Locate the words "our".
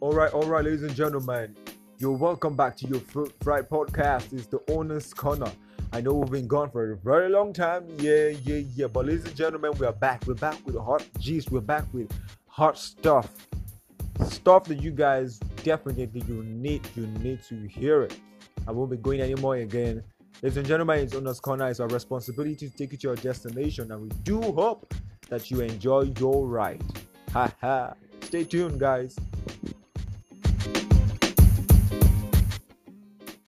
21.80-21.88